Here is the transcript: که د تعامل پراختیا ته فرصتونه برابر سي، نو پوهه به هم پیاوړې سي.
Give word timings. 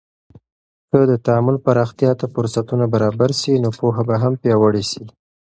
که 0.89 0.99
د 1.11 1.13
تعامل 1.25 1.55
پراختیا 1.65 2.11
ته 2.19 2.25
فرصتونه 2.33 2.85
برابر 2.93 3.31
سي، 3.41 3.53
نو 3.63 3.69
پوهه 3.79 4.03
به 4.09 4.15
هم 4.23 4.33
پیاوړې 4.41 4.83
سي. 4.91 5.03